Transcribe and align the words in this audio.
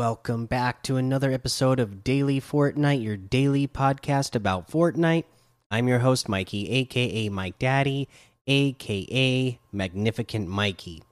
Welcome 0.00 0.46
back 0.46 0.82
to 0.84 0.96
another 0.96 1.30
episode 1.30 1.78
of 1.78 2.02
Daily 2.02 2.40
Fortnite, 2.40 3.04
your 3.04 3.18
daily 3.18 3.68
podcast 3.68 4.34
about 4.34 4.70
Fortnite. 4.70 5.24
I'm 5.70 5.88
your 5.88 5.98
host, 5.98 6.26
Mikey, 6.26 6.70
aka 6.70 7.28
Mike 7.28 7.58
Daddy, 7.58 8.08
aka 8.46 9.58
Magnificent 9.70 10.48
Mikey. 10.48 11.02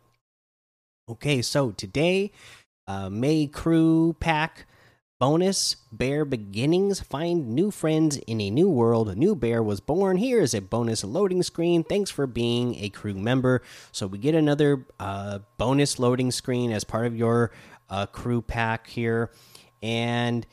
Okay, 1.07 1.43
so 1.43 1.71
today, 1.73 2.33
uh, 2.87 3.11
May 3.11 3.47
Crew 3.47 4.17
Pack 4.21 4.67
bonus 5.21 5.77
Bear 5.93 6.25
Beginnings. 6.25 7.01
Find 7.01 7.51
new 7.51 7.71
friends 7.71 8.17
in 8.17 8.41
a 8.41 8.49
new 8.49 8.71
world. 8.71 9.11
A 9.11 9.15
new 9.15 9.37
bear 9.37 9.63
was 9.63 9.81
born. 9.81 10.17
Here 10.17 10.41
is 10.41 10.55
a 10.55 10.63
bonus 10.63 11.05
loading 11.05 11.43
screen. 11.43 11.85
Thanks 11.85 12.11
for 12.11 12.27
being 12.27 12.77
a 12.77 12.89
crew 12.89 13.13
member. 13.13 13.61
So, 13.93 14.07
we 14.07 14.17
get 14.17 14.35
another 14.35 14.87
uh, 14.99 15.41
bonus 15.59 15.99
loading 15.99 16.31
screen 16.31 16.73
as 16.73 16.85
part 16.85 17.05
of 17.05 17.15
your 17.15 17.51
uh, 17.91 18.07
crew 18.07 18.43
pack 18.43 18.87
here. 18.87 19.31
And 19.83 20.47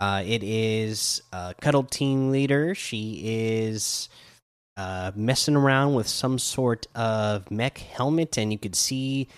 uh, 0.00 0.22
it 0.24 0.42
is 0.42 1.22
uh, 1.32 1.52
Cuddle 1.60 1.84
Team 1.84 2.30
Leader. 2.30 2.74
She 2.74 3.20
is 3.24 4.08
uh, 4.76 5.12
messing 5.14 5.56
around 5.56 5.94
with 5.94 6.08
some 6.08 6.38
sort 6.38 6.86
of 6.94 7.50
mech 7.50 7.78
helmet, 7.78 8.38
and 8.38 8.50
you 8.50 8.58
could 8.58 8.76
see 8.76 9.28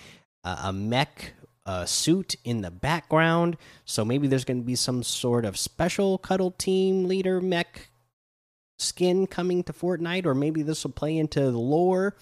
uh, 0.44 0.62
a 0.64 0.72
mech 0.72 1.34
uh, 1.66 1.84
suit 1.84 2.36
in 2.44 2.60
the 2.60 2.70
background. 2.70 3.56
So 3.84 4.04
maybe 4.04 4.28
there's 4.28 4.44
going 4.44 4.60
to 4.60 4.66
be 4.66 4.76
some 4.76 5.02
sort 5.02 5.44
of 5.44 5.58
special 5.58 6.18
Cuddle 6.18 6.52
Team 6.52 7.08
Leader 7.08 7.40
mech 7.40 7.90
skin 8.78 9.26
coming 9.26 9.64
to 9.64 9.72
Fortnite, 9.72 10.26
or 10.26 10.34
maybe 10.34 10.62
this 10.62 10.84
will 10.84 10.92
play 10.92 11.16
into 11.16 11.40
the 11.40 11.58
lore 11.58 12.16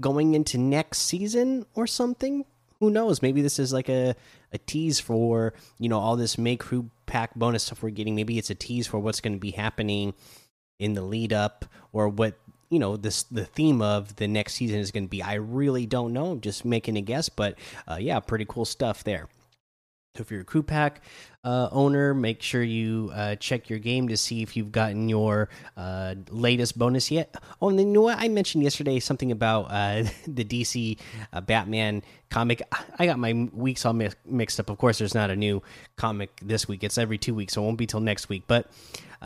going 0.00 0.34
into 0.34 0.58
next 0.58 1.00
season 1.00 1.66
or 1.74 1.86
something. 1.86 2.44
Who 2.80 2.90
knows? 2.90 3.22
Maybe 3.22 3.42
this 3.42 3.58
is 3.58 3.72
like 3.72 3.88
a 3.88 4.14
a 4.52 4.58
tease 4.58 5.00
for 5.00 5.54
you 5.78 5.88
know 5.88 5.98
all 5.98 6.16
this 6.16 6.38
May 6.38 6.56
crew 6.56 6.90
pack 7.06 7.34
bonus 7.34 7.64
stuff 7.64 7.82
we're 7.82 7.90
getting. 7.90 8.14
Maybe 8.14 8.38
it's 8.38 8.50
a 8.50 8.54
tease 8.54 8.86
for 8.86 8.98
what's 8.98 9.20
going 9.20 9.34
to 9.34 9.40
be 9.40 9.52
happening 9.52 10.14
in 10.78 10.94
the 10.94 11.02
lead 11.02 11.32
up 11.32 11.64
or 11.92 12.08
what 12.08 12.38
you 12.68 12.78
know 12.78 12.96
this 12.96 13.22
the 13.24 13.44
theme 13.44 13.80
of 13.80 14.16
the 14.16 14.28
next 14.28 14.54
season 14.54 14.78
is 14.78 14.90
going 14.90 15.04
to 15.04 15.10
be. 15.10 15.22
I 15.22 15.34
really 15.34 15.86
don't 15.86 16.12
know. 16.12 16.32
I'm 16.32 16.40
just 16.40 16.64
making 16.64 16.96
a 16.96 17.02
guess, 17.02 17.28
but 17.28 17.58
uh, 17.88 17.96
yeah, 18.00 18.20
pretty 18.20 18.44
cool 18.46 18.64
stuff 18.64 19.04
there. 19.04 19.28
So 20.16 20.22
if 20.22 20.30
you're 20.30 20.40
a 20.40 20.44
crew 20.44 20.62
pack 20.62 21.02
uh, 21.44 21.68
owner, 21.70 22.14
make 22.14 22.42
sure 22.42 22.62
you 22.62 23.10
uh, 23.14 23.36
check 23.36 23.68
your 23.68 23.78
game 23.78 24.08
to 24.08 24.16
see 24.16 24.42
if 24.42 24.56
you've 24.56 24.72
gotten 24.72 25.08
your 25.08 25.48
uh, 25.76 26.14
latest 26.30 26.78
bonus 26.78 27.10
yet. 27.10 27.36
Oh, 27.60 27.68
and 27.68 27.78
then 27.78 27.88
you 27.88 27.92
know 27.92 28.00
what? 28.02 28.18
I 28.18 28.28
mentioned 28.28 28.64
yesterday 28.64 28.98
something 28.98 29.30
about 29.30 29.66
uh, 29.70 30.04
the 30.26 30.44
DC 30.44 30.98
uh, 31.32 31.40
Batman 31.42 32.02
comic. 32.30 32.62
I 32.98 33.06
got 33.06 33.18
my 33.18 33.48
weeks 33.52 33.84
all 33.84 33.92
mi 33.92 34.08
mixed 34.24 34.58
up. 34.58 34.70
Of 34.70 34.78
course, 34.78 34.98
there's 34.98 35.14
not 35.14 35.30
a 35.30 35.36
new 35.36 35.62
comic 35.96 36.30
this 36.42 36.66
week. 36.66 36.82
It's 36.82 36.98
every 36.98 37.18
two 37.18 37.34
weeks, 37.34 37.54
so 37.54 37.62
it 37.62 37.66
won't 37.66 37.78
be 37.78 37.86
till 37.86 38.00
next 38.00 38.28
week. 38.28 38.44
But 38.46 38.70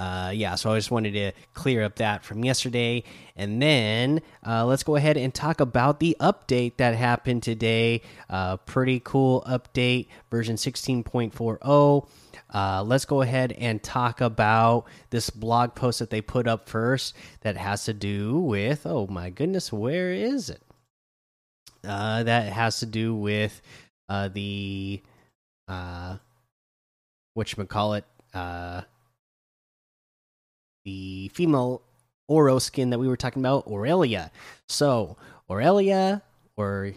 uh, 0.00 0.30
yeah, 0.30 0.54
so 0.54 0.72
I 0.72 0.78
just 0.78 0.90
wanted 0.90 1.12
to 1.12 1.32
clear 1.52 1.82
up 1.82 1.96
that 1.96 2.24
from 2.24 2.42
yesterday. 2.42 3.04
And 3.36 3.60
then 3.60 4.22
uh, 4.46 4.64
let's 4.64 4.82
go 4.82 4.96
ahead 4.96 5.18
and 5.18 5.34
talk 5.34 5.60
about 5.60 6.00
the 6.00 6.16
update 6.18 6.78
that 6.78 6.94
happened 6.94 7.42
today. 7.42 8.00
Uh, 8.30 8.56
pretty 8.56 9.02
cool 9.04 9.42
update, 9.46 10.06
version 10.30 10.56
16.40. 10.56 12.08
Uh, 12.52 12.82
let's 12.82 13.04
go 13.04 13.20
ahead 13.20 13.52
and 13.52 13.82
talk 13.82 14.22
about 14.22 14.86
this 15.10 15.28
blog 15.28 15.74
post 15.74 15.98
that 15.98 16.08
they 16.08 16.22
put 16.22 16.48
up 16.48 16.66
first 16.66 17.14
that 17.42 17.58
has 17.58 17.84
to 17.84 17.92
do 17.92 18.38
with 18.38 18.86
oh 18.86 19.06
my 19.06 19.28
goodness, 19.28 19.70
where 19.70 20.14
is 20.14 20.48
it? 20.48 20.62
Uh, 21.86 22.22
that 22.22 22.50
has 22.50 22.80
to 22.80 22.86
do 22.86 23.14
with 23.14 23.60
uh, 24.08 24.28
the 24.28 25.02
uh, 25.68 26.16
which 27.34 27.54
call 27.68 27.92
it 27.92 28.06
the 30.84 31.30
female 31.34 31.82
Oro 32.28 32.58
skin 32.58 32.90
that 32.90 32.98
we 32.98 33.08
were 33.08 33.16
talking 33.16 33.42
about, 33.42 33.66
Aurelia. 33.66 34.30
So 34.68 35.16
Aurelia, 35.50 36.22
or 36.56 36.92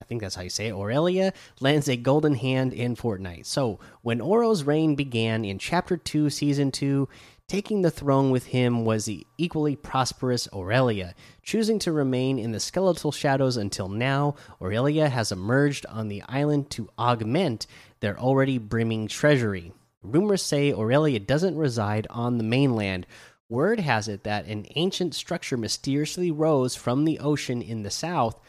I 0.00 0.04
think 0.06 0.22
that's 0.22 0.34
how 0.34 0.42
you 0.42 0.50
say 0.50 0.68
it, 0.68 0.72
Aurelia 0.74 1.32
lands 1.60 1.88
a 1.88 1.96
golden 1.96 2.34
hand 2.34 2.72
in 2.72 2.96
Fortnite. 2.96 3.46
So 3.46 3.80
when 4.00 4.20
Oro's 4.20 4.64
reign 4.64 4.94
began 4.94 5.44
in 5.44 5.58
Chapter 5.58 5.96
Two, 5.96 6.30
Season 6.30 6.70
Two. 6.70 7.08
Taking 7.48 7.82
the 7.82 7.90
throne 7.90 8.30
with 8.30 8.46
him 8.46 8.86
was 8.86 9.04
the 9.04 9.26
equally 9.36 9.76
prosperous 9.76 10.48
Aurelia. 10.54 11.14
Choosing 11.42 11.78
to 11.80 11.92
remain 11.92 12.38
in 12.38 12.52
the 12.52 12.60
skeletal 12.60 13.12
shadows 13.12 13.58
until 13.58 13.90
now, 13.90 14.36
Aurelia 14.62 15.10
has 15.10 15.32
emerged 15.32 15.84
on 15.86 16.08
the 16.08 16.22
island 16.28 16.70
to 16.70 16.88
augment 16.98 17.66
their 18.00 18.18
already 18.18 18.56
brimming 18.56 19.06
treasury. 19.06 19.74
Rumors 20.02 20.42
say 20.42 20.72
Aurelia 20.72 21.20
doesn't 21.20 21.56
reside 21.56 22.06
on 22.10 22.38
the 22.38 22.44
mainland. 22.44 23.06
Word 23.48 23.80
has 23.80 24.08
it 24.08 24.24
that 24.24 24.46
an 24.46 24.66
ancient 24.74 25.14
structure 25.14 25.56
mysteriously 25.56 26.30
rose 26.30 26.74
from 26.74 27.04
the 27.04 27.18
ocean 27.18 27.62
in 27.62 27.82
the 27.82 27.90
south, 27.90 28.40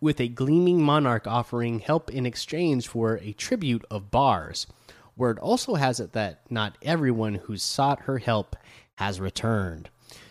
with 0.00 0.20
a 0.20 0.28
gleaming 0.28 0.82
monarch 0.82 1.26
offering 1.26 1.78
help 1.78 2.10
in 2.10 2.26
exchange 2.26 2.86
for 2.86 3.16
a 3.22 3.32
tribute 3.32 3.84
of 3.90 4.10
bars. 4.10 4.66
Word 5.16 5.38
also 5.38 5.76
has 5.76 5.98
it 5.98 6.12
that 6.12 6.42
not 6.50 6.76
everyone 6.82 7.36
who 7.36 7.56
sought 7.56 8.00
her 8.00 8.18
help 8.18 8.54
has 8.96 9.20
returned. 9.20 9.88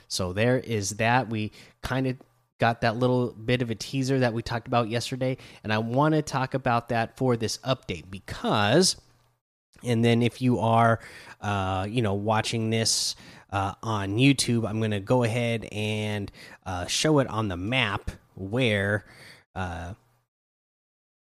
So 0.07 0.31
there 0.31 0.59
is 0.59 0.91
that. 0.91 1.29
We 1.29 1.51
kind 1.81 2.05
of 2.05 2.17
got 2.59 2.81
that 2.81 2.97
little 2.97 3.31
bit 3.31 3.61
of 3.61 3.71
a 3.71 3.75
teaser 3.75 4.19
that 4.19 4.33
we 4.33 4.43
talked 4.43 4.67
about 4.67 4.89
yesterday, 4.89 5.37
and 5.63 5.73
I 5.73 5.79
want 5.79 6.13
to 6.13 6.21
talk 6.21 6.53
about 6.53 6.89
that 6.89 7.17
for 7.17 7.35
this 7.35 7.57
update 7.59 8.11
because. 8.11 8.95
And 9.83 10.03
then 10.03 10.21
if 10.21 10.41
you 10.41 10.59
are, 10.59 10.99
uh, 11.41 11.87
you 11.89 12.01
know, 12.01 12.13
watching 12.13 12.69
this 12.69 13.15
uh, 13.51 13.73
on 13.83 14.17
YouTube, 14.17 14.67
I'm 14.67 14.79
going 14.79 14.91
to 14.91 14.99
go 14.99 15.23
ahead 15.23 15.67
and 15.71 16.31
uh, 16.65 16.85
show 16.87 17.19
it 17.19 17.27
on 17.27 17.47
the 17.47 17.57
map 17.57 18.11
where 18.35 19.05
uh, 19.55 19.93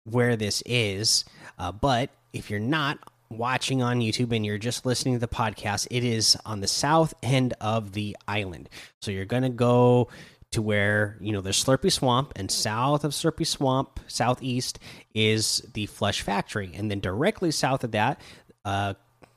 where 0.05 0.37
this 0.37 0.63
is. 0.67 1.25
Uh, 1.59 1.73
but 1.73 2.11
if 2.33 2.51
you're 2.51 2.61
not 2.61 2.99
watching 3.31 3.83
on 3.83 4.01
YouTube 4.01 4.35
and 4.35 4.45
you're 4.45 4.59
just 4.59 4.87
listening 4.87 5.15
to 5.15 5.21
the 5.21 5.29
podcast, 5.29 5.87
it 5.91 6.05
is 6.05 6.37
on 6.45 6.61
the 6.61 6.67
south 6.67 7.15
end 7.23 7.55
of 7.61 7.93
the 7.93 8.17
island. 8.29 8.69
So 9.03 9.11
you're 9.11 9.25
going 9.25 9.43
to 9.43 9.49
go 9.49 10.09
to 10.53 10.63
where, 10.63 11.17
you 11.21 11.33
know, 11.33 11.41
there's 11.41 11.63
Slurpy 11.63 11.91
Swamp, 11.91 12.33
and 12.37 12.49
south 12.49 13.03
of 13.05 13.11
Slurpy 13.11 13.47
Swamp, 13.47 13.99
southeast, 14.07 14.79
is 15.13 15.59
the 15.75 15.87
Flesh 15.87 16.23
Factory. 16.23 16.71
And 16.75 16.91
then 16.91 17.01
directly 17.01 17.51
south 17.51 17.83
of 17.83 17.91
that, 17.91 18.21
uh, 18.65 18.95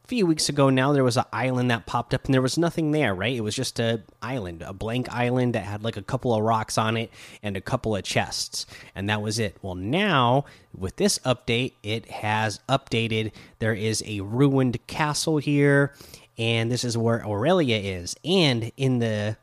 few 0.08 0.26
weeks 0.26 0.48
ago 0.48 0.70
now 0.70 0.94
there 0.94 1.04
was 1.04 1.18
an 1.18 1.26
island 1.34 1.70
that 1.70 1.86
popped 1.86 2.14
up 2.14 2.24
and 2.26 2.34
there 2.34 2.42
was 2.42 2.58
nothing 2.58 2.92
there 2.92 3.14
right? 3.14 3.36
It 3.36 3.42
was 3.42 3.56
just 3.56 3.78
a 3.80 4.04
island 4.22 4.62
a 4.62 4.72
blank 4.72 5.12
island 5.12 5.54
that 5.54 5.66
had 5.66 5.84
like 5.84 5.98
a 5.98 6.02
couple 6.02 6.34
of 6.34 6.44
rocks 6.44 6.78
on 6.78 6.96
it 6.96 7.12
and 7.44 7.58
a 7.58 7.62
couple 7.62 7.94
of 7.96 8.04
chests 8.04 8.66
and 8.96 9.10
that 9.10 9.22
was 9.22 9.38
it. 9.38 9.58
Well 9.62 9.76
now 9.76 10.46
with 10.76 10.96
this 10.96 11.20
update 11.20 11.74
it 11.84 12.10
has 12.10 12.62
updated. 12.70 13.34
There 13.60 13.74
is 13.74 14.02
a 14.06 14.22
ruined 14.22 14.86
castle 14.88 15.40
here 15.40 15.94
and 16.38 16.72
this 16.72 16.86
is 16.86 16.98
where 16.98 17.26
aurelia 17.26 17.78
is 17.78 18.16
and 18.24 18.72
in 18.78 19.00
the 19.00 19.36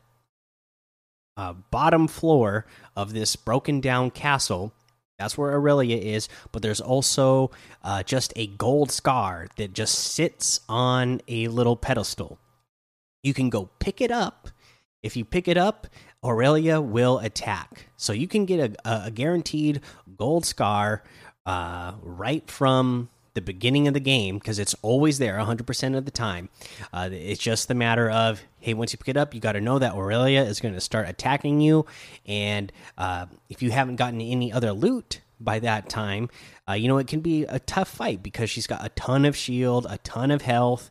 uh, 1.37 1.53
bottom 1.69 2.07
floor 2.07 2.65
of 2.95 3.13
this 3.13 3.35
broken 3.35 3.81
down 3.81 4.09
castle 4.09 4.73
that's 5.17 5.37
where 5.37 5.53
Aurelia 5.53 5.97
is, 5.97 6.27
but 6.51 6.61
there's 6.61 6.81
also 6.81 7.51
uh, 7.83 8.03
just 8.03 8.33
a 8.35 8.47
gold 8.47 8.91
scar 8.91 9.47
that 9.57 9.73
just 9.73 9.95
sits 9.95 10.59
on 10.67 11.21
a 11.27 11.47
little 11.47 11.75
pedestal. 11.75 12.37
You 13.23 13.33
can 13.33 13.49
go 13.49 13.69
pick 13.79 14.01
it 14.01 14.11
up. 14.11 14.49
If 15.01 15.15
you 15.15 15.23
pick 15.23 15.47
it 15.47 15.57
up, 15.57 15.87
Aurelia 16.23 16.81
will 16.81 17.19
attack. 17.19 17.87
So 17.95 18.11
you 18.11 18.27
can 18.27 18.45
get 18.45 18.77
a, 18.85 19.05
a 19.05 19.11
guaranteed 19.11 19.81
gold 20.17 20.45
scar 20.45 21.03
uh, 21.45 21.93
right 22.01 22.49
from 22.49 23.09
the 23.35 23.41
beginning 23.41 23.87
of 23.87 23.93
the 23.93 23.99
game 23.99 24.39
because 24.39 24.57
it's 24.57 24.73
always 24.81 25.19
there 25.19 25.37
100% 25.37 25.97
of 25.97 26.05
the 26.05 26.11
time. 26.11 26.49
Uh, 26.91 27.09
it's 27.11 27.41
just 27.41 27.67
the 27.67 27.75
matter 27.75 28.09
of, 28.09 28.41
hey, 28.59 28.73
once 28.73 28.91
you 28.91 28.97
pick 28.97 29.09
it 29.09 29.17
up, 29.17 29.35
you 29.35 29.39
got 29.39 29.51
to 29.51 29.61
know 29.61 29.77
that 29.77 29.93
Aurelia 29.93 30.43
is 30.43 30.59
going 30.59 30.73
to 30.73 30.81
start 30.81 31.07
attacking 31.07 31.61
you. 31.61 31.85
And 32.25 32.71
uh, 32.97 33.27
if 33.49 33.61
you 33.61 33.71
haven't 33.71 33.97
gotten 33.97 34.19
any 34.19 34.51
other 34.51 34.71
loot 34.71 35.21
by 35.39 35.59
that 35.59 35.89
time, 35.89 36.29
uh, 36.67 36.73
you 36.73 36.87
know, 36.87 36.97
it 36.97 37.07
can 37.07 37.19
be 37.19 37.43
a 37.43 37.59
tough 37.59 37.89
fight 37.89 38.23
because 38.23 38.49
she's 38.49 38.67
got 38.67 38.83
a 38.83 38.89
ton 38.89 39.25
of 39.25 39.35
shield, 39.35 39.85
a 39.89 39.97
ton 39.99 40.31
of 40.31 40.41
health, 40.41 40.89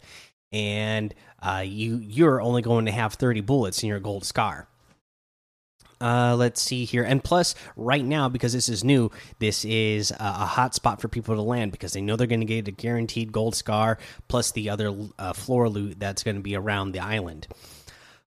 and 0.52 1.14
uh, 1.43 1.64
you 1.67 1.96
you're 1.96 2.41
only 2.41 2.62
going 2.62 2.87
to 2.87 2.93
have 2.93 3.14
30 3.14 3.41
bullets 3.41 3.82
in 3.82 3.88
your 3.88 4.00
gold 4.00 4.25
scar. 4.25 4.69
Uh, 6.05 6.37
let's 6.37 6.61
see 6.61 6.85
here. 6.85 7.03
And 7.03 7.25
plus, 7.25 7.55
right 7.77 8.05
now, 8.05 8.29
because 8.29 8.53
this 8.53 8.69
is 8.69 8.85
new, 8.85 9.11
this 9.39 9.65
is 9.65 10.11
a, 10.11 10.17
a 10.19 10.45
hot 10.45 10.75
spot 10.75 11.01
for 11.01 11.09
people 11.09 11.35
to 11.35 11.41
land 11.41 11.73
because 11.73 11.95
they 11.95 12.03
know 12.03 12.15
they're 12.15 12.27
going 12.27 12.41
to 12.41 12.47
get 12.47 12.69
a 12.69 12.73
guaranteed 12.73 13.33
gold 13.33 13.55
scar 13.55 13.97
plus 14.29 14.53
the 14.53 14.69
other 14.69 14.95
uh, 15.19 15.33
floor 15.33 15.71
loot 15.71 15.99
that's 15.99 16.23
going 16.23 16.37
to 16.37 16.43
be 16.43 16.56
around 16.56 16.93
the 16.93 17.01
island. 17.01 17.47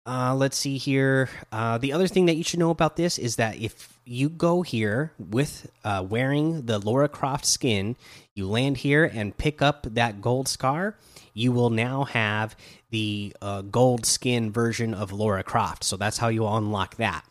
Uh, 0.04 0.34
let's 0.34 0.58
see 0.58 0.76
here. 0.76 1.30
Uh, 1.50 1.78
the 1.78 1.94
other 1.94 2.08
thing 2.08 2.26
that 2.26 2.34
you 2.34 2.44
should 2.44 2.58
know 2.58 2.68
about 2.68 2.96
this 2.96 3.18
is 3.18 3.36
that 3.36 3.56
if 3.56 3.98
you 4.04 4.28
go 4.28 4.60
here 4.60 5.12
with 5.18 5.70
uh, 5.82 6.04
wearing 6.06 6.66
the 6.66 6.78
Laura 6.78 7.08
Croft 7.08 7.46
skin, 7.46 7.96
you 8.34 8.46
land 8.48 8.76
here 8.76 9.04
and 9.04 9.34
pick 9.34 9.62
up 9.62 9.86
that 9.92 10.20
gold 10.20 10.46
scar, 10.46 10.98
you 11.32 11.52
will 11.52 11.70
now 11.70 12.04
have 12.04 12.54
the 12.90 13.34
uh, 13.40 13.62
gold 13.62 14.04
skin 14.04 14.52
version 14.52 14.92
of 14.92 15.10
Laura 15.10 15.42
Croft. 15.42 15.84
So 15.84 15.96
that's 15.96 16.18
how 16.18 16.28
you 16.28 16.46
unlock 16.46 16.96
that 16.96 17.24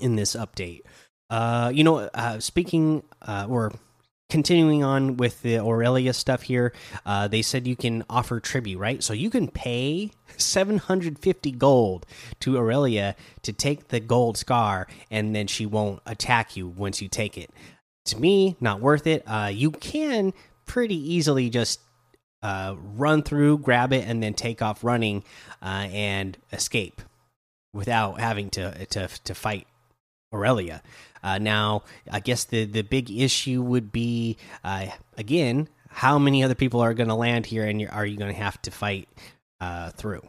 in 0.00 0.16
this 0.16 0.34
update. 0.34 0.82
Uh, 1.30 1.70
you 1.72 1.84
know, 1.84 1.98
uh, 1.98 2.38
speaking 2.40 3.02
uh, 3.22 3.46
or 3.48 3.72
continuing 4.28 4.82
on 4.82 5.16
with 5.18 5.42
the 5.42 5.58
Aurelia 5.58 6.12
stuff 6.12 6.42
here, 6.42 6.72
uh, 7.04 7.28
they 7.28 7.42
said 7.42 7.66
you 7.66 7.76
can 7.76 8.04
offer 8.08 8.40
tribute, 8.40 8.78
right? 8.78 9.02
So 9.02 9.12
you 9.12 9.28
can 9.28 9.48
pay 9.48 10.10
750 10.38 11.50
gold 11.52 12.06
to 12.40 12.56
Aurelia 12.56 13.14
to 13.42 13.52
take 13.52 13.88
the 13.88 14.00
gold 14.00 14.36
scar, 14.38 14.86
and 15.10 15.34
then 15.34 15.46
she 15.46 15.66
won't 15.66 16.00
attack 16.06 16.56
you 16.56 16.66
once 16.68 17.02
you 17.02 17.08
take 17.08 17.36
it. 17.36 17.50
To 18.06 18.18
me, 18.18 18.56
not 18.60 18.80
worth 18.80 19.06
it. 19.06 19.22
Uh, 19.26 19.50
you 19.52 19.70
can 19.70 20.32
pretty 20.64 20.96
easily 20.96 21.50
just 21.50 21.80
uh, 22.42 22.74
run 22.78 23.22
through, 23.22 23.58
grab 23.58 23.92
it, 23.92 24.06
and 24.06 24.22
then 24.22 24.34
take 24.34 24.62
off 24.62 24.82
running 24.82 25.24
uh, 25.62 25.88
and 25.92 26.36
escape 26.52 27.02
without 27.74 28.20
having 28.20 28.50
to 28.50 28.86
to 28.86 29.08
to 29.24 29.34
fight 29.34 29.66
Aurelia. 30.32 30.82
Uh, 31.22 31.38
now, 31.38 31.84
I 32.10 32.20
guess 32.20 32.44
the 32.44 32.64
the 32.64 32.82
big 32.82 33.10
issue 33.10 33.62
would 33.62 33.92
be 33.92 34.36
uh, 34.64 34.86
again 35.16 35.68
how 35.88 36.18
many 36.18 36.42
other 36.42 36.54
people 36.54 36.80
are 36.80 36.94
going 36.94 37.08
to 37.08 37.14
land 37.14 37.46
here, 37.46 37.64
and 37.64 37.88
are 37.90 38.06
you 38.06 38.16
going 38.16 38.32
to 38.32 38.40
have 38.40 38.60
to 38.62 38.70
fight 38.70 39.08
uh, 39.60 39.90
through? 39.90 40.22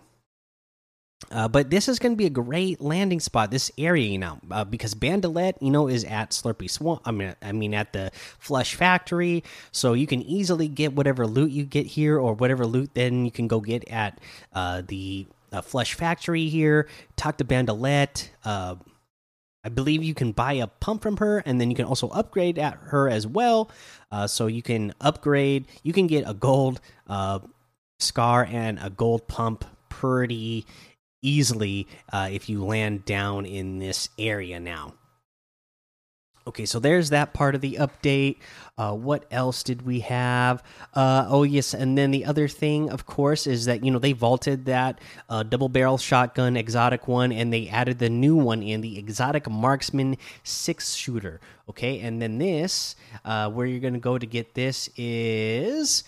Uh, 1.31 1.47
but 1.47 1.69
this 1.69 1.87
is 1.87 1.99
going 1.99 2.11
to 2.11 2.17
be 2.17 2.25
a 2.25 2.29
great 2.29 2.81
landing 2.81 3.19
spot. 3.19 3.49
This 3.49 3.71
area, 3.77 4.05
you 4.05 4.17
know, 4.17 4.39
uh, 4.51 4.65
because 4.65 4.93
Bandolette, 4.93 5.57
you 5.61 5.71
know, 5.71 5.87
is 5.87 6.03
at 6.03 6.31
Slurpy 6.31 6.69
Swamp. 6.69 7.01
I 7.05 7.11
mean, 7.11 7.33
I 7.41 7.53
mean 7.53 7.73
at 7.73 7.93
the 7.93 8.11
Flesh 8.39 8.75
Factory, 8.75 9.43
so 9.71 9.93
you 9.93 10.05
can 10.05 10.21
easily 10.21 10.67
get 10.67 10.93
whatever 10.93 11.25
loot 11.25 11.51
you 11.51 11.63
get 11.63 11.87
here, 11.87 12.19
or 12.19 12.33
whatever 12.33 12.65
loot 12.65 12.91
then 12.93 13.25
you 13.25 13.31
can 13.31 13.47
go 13.47 13.61
get 13.61 13.87
at 13.89 14.19
uh, 14.53 14.81
the 14.85 15.27
Flesh 15.63 15.93
Factory 15.93 16.49
here. 16.49 16.87
Talk 17.15 17.37
to 17.37 17.45
Bandolette. 17.45 18.29
I 19.63 19.69
believe 19.69 20.03
you 20.03 20.13
can 20.13 20.33
buy 20.33 20.53
a 20.53 20.67
pump 20.67 21.01
from 21.01 21.17
her, 21.17 21.39
and 21.39 21.59
then 21.59 21.69
you 21.69 21.75
can 21.75 21.85
also 21.85 22.09
upgrade 22.09 22.59
at 22.59 22.77
her 22.85 23.09
as 23.09 23.25
well. 23.25 23.71
Uh, 24.11 24.27
so 24.27 24.47
you 24.47 24.61
can 24.61 24.93
upgrade. 24.99 25.67
You 25.83 25.93
can 25.93 26.07
get 26.07 26.27
a 26.27 26.33
gold 26.33 26.81
uh, 27.07 27.39
scar 27.99 28.45
and 28.49 28.79
a 28.81 28.89
gold 28.89 29.27
pump 29.27 29.65
pretty 29.89 30.65
easily 31.21 31.87
uh, 32.11 32.27
if 32.31 32.49
you 32.49 32.65
land 32.65 33.05
down 33.05 33.45
in 33.45 33.79
this 33.79 34.09
area 34.19 34.59
now. 34.59 34.93
Okay, 36.45 36.65
so 36.65 36.79
there's 36.79 37.09
that 37.11 37.33
part 37.33 37.55
of 37.55 37.61
the 37.61 37.77
update. 37.79 38.37
Uh, 38.77 38.93
what 38.93 39.25
else 39.31 39.63
did 39.63 39.83
we 39.83 40.01
have? 40.01 40.61
Uh, 40.93 41.25
oh, 41.29 41.43
yes, 41.43 41.73
and 41.73 41.97
then 41.97 42.11
the 42.11 42.25
other 42.25 42.49
thing, 42.49 42.89
of 42.89 43.05
course, 43.05 43.47
is 43.47 43.65
that 43.65 43.85
you 43.85 43.91
know 43.91 43.99
they 43.99 44.11
vaulted 44.11 44.65
that 44.65 44.99
uh, 45.29 45.43
double 45.43 45.69
barrel 45.69 45.97
shotgun 45.97 46.57
exotic 46.57 47.07
one, 47.07 47.31
and 47.31 47.53
they 47.53 47.69
added 47.69 47.99
the 47.99 48.09
new 48.09 48.35
one 48.35 48.61
in 48.61 48.81
the 48.81 48.99
exotic 48.99 49.49
marksman 49.49 50.17
six 50.43 50.95
shooter. 50.95 51.39
Okay, 51.69 52.01
and 52.01 52.21
then 52.21 52.39
this, 52.39 52.97
uh, 53.23 53.49
where 53.49 53.65
you're 53.65 53.79
gonna 53.79 53.99
go 53.99 54.17
to 54.17 54.25
get 54.25 54.53
this 54.53 54.89
is. 54.97 56.03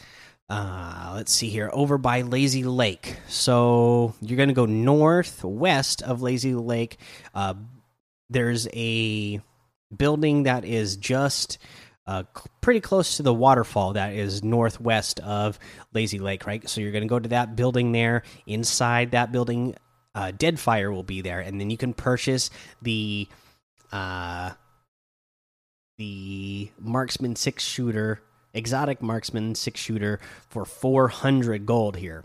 Uh, 0.50 1.14
let's 1.16 1.32
see 1.32 1.50
here, 1.50 1.72
over 1.74 1.98
by 1.98 2.22
Lazy 2.22 2.64
Lake. 2.64 3.18
So 3.28 4.14
you're 4.22 4.38
gonna 4.38 4.54
go 4.54 4.66
northwest 4.66 6.02
of 6.02 6.22
Lazy 6.22 6.54
Lake. 6.54 6.98
Uh, 7.34 7.54
there's 8.30 8.68
a 8.74 9.40
building 9.96 10.44
that 10.44 10.66
is 10.66 10.98
just 10.98 11.58
uh, 12.08 12.24
pretty 12.62 12.80
close 12.80 13.18
to 13.18 13.24
the 13.24 13.34
waterfall 13.34 13.94
that 13.94 14.14
is 14.14 14.44
northwest 14.44 15.20
of 15.22 15.58
Lazy 15.94 16.20
Lake, 16.20 16.46
right? 16.46 16.68
So 16.70 16.82
you're 16.82 16.92
going 16.92 17.04
to 17.04 17.08
go 17.08 17.20
to 17.20 17.30
that 17.30 17.56
building 17.56 17.92
there. 17.92 18.24
Inside 18.46 19.12
that 19.12 19.32
building, 19.32 19.76
uh, 20.14 20.32
Deadfire 20.32 20.92
will 20.92 21.04
be 21.04 21.22
there, 21.22 21.40
and 21.40 21.60
then 21.60 21.70
you 21.70 21.78
can 21.78 21.94
purchase 21.94 22.50
the 22.82 23.28
uh, 23.92 24.52
the 25.98 26.70
Marksman 26.80 27.36
six 27.36 27.64
shooter, 27.64 28.22
exotic 28.54 29.02
Marksman 29.02 29.56
six 29.56 29.80
shooter 29.80 30.20
for 30.50 30.66
400 30.66 31.66
gold 31.66 31.96
here. 31.96 32.24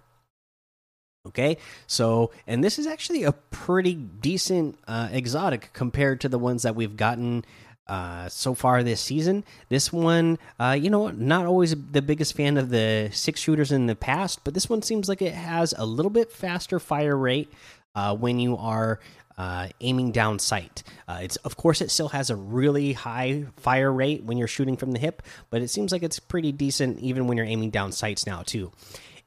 Okay, 1.28 1.58
so 1.86 2.30
and 2.46 2.64
this 2.64 2.78
is 2.78 2.86
actually 2.86 3.24
a 3.24 3.32
pretty 3.32 3.94
decent 3.94 4.78
uh, 4.88 5.10
exotic 5.12 5.70
compared 5.74 6.22
to 6.22 6.30
the 6.30 6.38
ones 6.38 6.62
that 6.62 6.74
we've 6.74 6.96
gotten 6.96 7.44
uh, 7.86 8.28
so 8.30 8.54
far 8.54 8.82
this 8.82 9.02
season. 9.02 9.44
This 9.68 9.92
one, 9.92 10.38
uh, 10.58 10.78
you 10.80 10.88
know, 10.88 11.08
not 11.08 11.44
always 11.44 11.74
the 11.92 12.00
biggest 12.00 12.34
fan 12.34 12.56
of 12.56 12.70
the 12.70 13.10
six 13.12 13.40
shooters 13.40 13.70
in 13.70 13.86
the 13.86 13.96
past, 13.96 14.44
but 14.44 14.54
this 14.54 14.70
one 14.70 14.80
seems 14.80 15.10
like 15.10 15.20
it 15.20 15.34
has 15.34 15.74
a 15.76 15.84
little 15.84 16.10
bit 16.10 16.32
faster 16.32 16.78
fire 16.78 17.16
rate 17.16 17.52
uh, 17.94 18.16
when 18.16 18.38
you 18.38 18.56
are 18.56 19.00
uh, 19.36 19.68
aiming 19.80 20.12
down 20.12 20.38
sight. 20.38 20.82
Uh, 21.06 21.18
it's 21.22 21.36
of 21.36 21.56
course 21.56 21.80
it 21.80 21.90
still 21.90 22.08
has 22.08 22.30
a 22.30 22.36
really 22.36 22.92
high 22.92 23.44
fire 23.56 23.92
rate 23.92 24.24
when 24.24 24.38
you're 24.38 24.48
shooting 24.48 24.76
from 24.76 24.92
the 24.92 24.98
hip, 24.98 25.22
but 25.50 25.60
it 25.60 25.68
seems 25.68 25.92
like 25.92 26.02
it's 26.02 26.18
pretty 26.18 26.52
decent 26.52 26.98
even 27.00 27.26
when 27.26 27.36
you're 27.36 27.46
aiming 27.46 27.70
down 27.70 27.92
sights 27.92 28.26
now 28.26 28.42
too. 28.42 28.72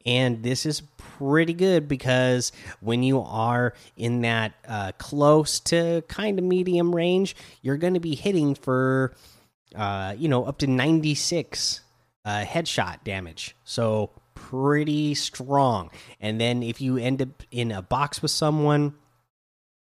And 0.05 0.43
this 0.43 0.65
is 0.65 0.81
pretty 1.17 1.53
good 1.53 1.87
because 1.87 2.51
when 2.79 3.03
you 3.03 3.21
are 3.21 3.73
in 3.95 4.21
that 4.21 4.53
uh, 4.67 4.91
close 4.97 5.59
to 5.59 6.03
kind 6.07 6.39
of 6.39 6.45
medium 6.45 6.93
range, 6.93 7.35
you're 7.61 7.77
going 7.77 7.93
to 7.93 7.99
be 7.99 8.15
hitting 8.15 8.55
for, 8.55 9.13
uh, 9.75 10.15
you 10.17 10.27
know, 10.27 10.45
up 10.45 10.57
to 10.59 10.67
96 10.67 11.81
uh, 12.25 12.43
headshot 12.45 13.03
damage. 13.03 13.55
So 13.63 14.11
pretty 14.33 15.15
strong. 15.15 15.89
And 16.19 16.39
then 16.39 16.63
if 16.63 16.81
you 16.81 16.97
end 16.97 17.21
up 17.21 17.43
in 17.51 17.71
a 17.71 17.81
box 17.81 18.21
with 18.21 18.31
someone 18.31 18.95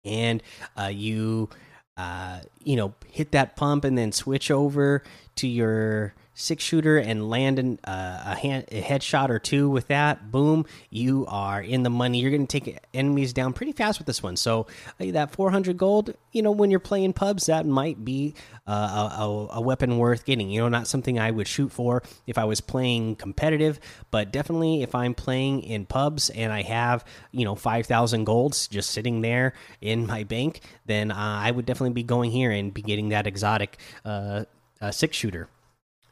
and 0.04 0.42
uh, 0.80 0.92
you, 0.94 1.50
uh, 1.98 2.40
you 2.64 2.76
know, 2.76 2.94
hit 3.08 3.32
that 3.34 3.56
pump 3.56 3.84
and 3.84 3.98
then 3.98 4.12
switch 4.12 4.52
over 4.52 5.04
to 5.36 5.48
your 5.48 6.14
six 6.40 6.64
shooter 6.64 6.98
and 6.98 7.30
land 7.30 7.60
an, 7.60 7.80
uh, 7.84 8.24
a, 8.28 8.36
hand, 8.36 8.66
a 8.72 8.82
headshot 8.82 9.30
or 9.30 9.40
two 9.40 9.70
with 9.70 9.88
that, 9.88 10.32
boom, 10.32 10.66
you 10.90 11.26
are 11.28 11.62
in 11.62 11.84
the 11.84 11.90
money. 11.90 12.20
You're 12.20 12.32
going 12.32 12.48
to 12.48 12.60
take 12.60 12.80
enemies 12.94 13.34
down 13.34 13.54
pretty 13.54 13.74
fast 13.74 14.00
with 14.00 14.08
this 14.08 14.24
one. 14.24 14.38
So 14.38 14.66
uh, 15.00 15.12
that 15.12 15.32
400 15.32 15.78
gold, 15.78 16.14
you 16.32 16.42
know, 16.42 16.52
when 16.52 16.72
you're 16.72 16.80
playing 16.80 17.14
pubs, 17.14 17.48
that 17.48 17.66
might 17.66 18.06
be 18.06 18.36
uh, 18.66 19.18
a, 19.20 19.58
a, 19.58 19.62
weapon 19.62 19.98
worth 19.98 20.26
getting. 20.26 20.50
You 20.50 20.62
know, 20.62 20.70
not 20.70 20.88
something 20.88 21.20
I 21.20 21.32
would 21.32 21.48
shoot 21.48 21.72
for 21.72 22.04
if 22.26 22.38
I 22.38 22.46
was 22.46 22.62
playing 22.62 23.18
competitive, 23.18 23.80
but 24.10 24.32
definitely 24.32 24.82
if 24.82 24.96
I'm 24.96 25.14
playing 25.14 25.64
in 25.64 25.86
pubs 25.86 26.30
and 26.30 26.54
I 26.54 26.62
have, 26.62 27.04
you 27.32 27.44
know, 27.44 27.56
5,000 27.56 28.24
golds 28.24 28.68
just 28.68 28.92
sitting 28.92 29.22
there 29.22 29.54
in 29.82 30.08
my 30.08 30.24
bank, 30.24 30.62
then 30.86 31.12
uh, 31.12 31.16
I 31.18 31.52
would 31.52 31.66
definitely 31.66 31.94
be 31.94 32.04
going 32.04 32.32
here 32.32 32.52
and 32.52 32.74
be 32.74 32.82
getting 32.82 33.10
that 33.10 33.28
exotic 33.28 33.78
uh, 34.06 34.46
uh, 34.82 34.92
six 34.92 35.18
shooter. 35.18 35.50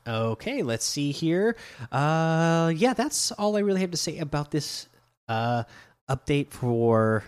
Okay, 0.07 0.63
let's 0.63 0.85
see 0.85 1.11
here. 1.11 1.57
Uh, 1.91 2.71
yeah, 2.73 2.93
that's 2.93 3.33
all 3.33 3.57
I 3.57 3.59
really 3.59 3.81
have 3.81 3.91
to 3.91 3.97
say 3.97 4.19
about 4.19 4.51
this 4.51 4.87
uh, 5.27 5.63
update 6.09 6.51
for 6.51 7.25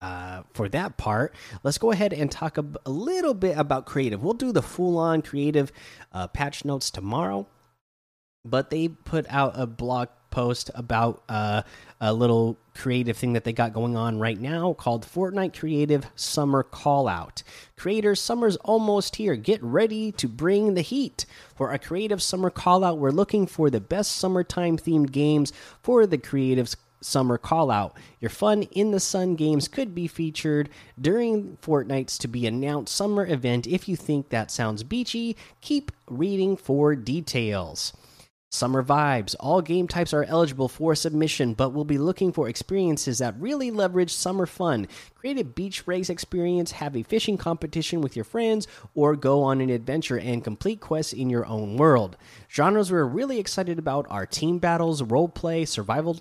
uh, 0.00 0.42
for 0.54 0.68
that 0.70 0.96
part. 0.96 1.34
Let's 1.62 1.76
go 1.76 1.90
ahead 1.90 2.14
and 2.14 2.30
talk 2.30 2.56
a, 2.56 2.64
a 2.86 2.90
little 2.90 3.34
bit 3.34 3.58
about 3.58 3.84
creative. 3.84 4.22
We'll 4.22 4.32
do 4.32 4.50
the 4.50 4.62
full 4.62 4.96
on 4.96 5.20
creative 5.20 5.72
uh, 6.12 6.26
patch 6.28 6.64
notes 6.64 6.90
tomorrow, 6.90 7.46
but 8.46 8.70
they 8.70 8.88
put 8.88 9.26
out 9.28 9.52
a 9.56 9.66
blog 9.66 10.08
post 10.30 10.70
about 10.74 11.22
uh, 11.28 11.62
a 12.00 12.12
little 12.12 12.56
creative 12.74 13.16
thing 13.16 13.34
that 13.34 13.44
they 13.44 13.52
got 13.52 13.72
going 13.72 13.96
on 13.96 14.18
right 14.18 14.40
now 14.40 14.72
called 14.72 15.06
Fortnite 15.06 15.58
Creative 15.58 16.06
Summer 16.16 16.64
Callout. 16.64 17.42
Creators, 17.76 18.20
summer's 18.20 18.56
almost 18.56 19.16
here. 19.16 19.36
Get 19.36 19.62
ready 19.62 20.12
to 20.12 20.28
bring 20.28 20.74
the 20.74 20.82
heat. 20.82 21.26
For 21.54 21.72
a 21.72 21.78
creative 21.78 22.22
summer 22.22 22.50
callout, 22.50 22.98
we're 22.98 23.10
looking 23.10 23.46
for 23.46 23.68
the 23.68 23.80
best 23.80 24.12
summertime 24.12 24.78
themed 24.78 25.12
games 25.12 25.52
for 25.82 26.06
the 26.06 26.18
creatives 26.18 26.76
summer 27.00 27.38
callout. 27.38 27.92
Your 28.20 28.30
fun 28.30 28.62
in 28.64 28.90
the 28.90 29.00
sun 29.00 29.34
games 29.34 29.68
could 29.68 29.94
be 29.94 30.06
featured 30.06 30.68
during 31.00 31.56
Fortnite's 31.62 32.18
to 32.18 32.28
be 32.28 32.46
announced 32.46 32.94
summer 32.94 33.26
event. 33.26 33.66
If 33.66 33.88
you 33.88 33.96
think 33.96 34.28
that 34.28 34.50
sounds 34.50 34.82
beachy, 34.82 35.36
keep 35.60 35.92
reading 36.06 36.56
for 36.56 36.94
details. 36.94 37.92
Summer 38.52 38.82
vibes. 38.82 39.36
All 39.38 39.62
game 39.62 39.86
types 39.86 40.12
are 40.12 40.24
eligible 40.24 40.66
for 40.66 40.96
submission, 40.96 41.54
but 41.54 41.70
we'll 41.70 41.84
be 41.84 41.98
looking 41.98 42.32
for 42.32 42.48
experiences 42.48 43.18
that 43.18 43.40
really 43.40 43.70
leverage 43.70 44.12
summer 44.12 44.44
fun. 44.44 44.88
Create 45.14 45.38
a 45.38 45.44
beach 45.44 45.86
race 45.86 46.10
experience, 46.10 46.72
have 46.72 46.96
a 46.96 47.04
fishing 47.04 47.38
competition 47.38 48.00
with 48.00 48.16
your 48.16 48.24
friends, 48.24 48.66
or 48.92 49.14
go 49.14 49.44
on 49.44 49.60
an 49.60 49.70
adventure 49.70 50.18
and 50.18 50.42
complete 50.42 50.80
quests 50.80 51.12
in 51.12 51.30
your 51.30 51.46
own 51.46 51.76
world. 51.76 52.16
Genres 52.50 52.90
we're 52.90 53.04
really 53.04 53.38
excited 53.38 53.78
about 53.78 54.04
are 54.10 54.26
team 54.26 54.58
battles, 54.58 55.00
role 55.00 55.28
play, 55.28 55.64
survival 55.64 56.20